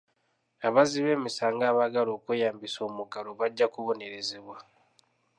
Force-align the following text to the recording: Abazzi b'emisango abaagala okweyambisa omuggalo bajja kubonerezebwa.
Abazzi 0.67 0.97
b'emisango 1.05 1.63
abaagala 1.71 2.09
okweyambisa 2.17 2.79
omuggalo 2.89 3.29
bajja 3.39 3.65
kubonerezebwa. 3.73 4.57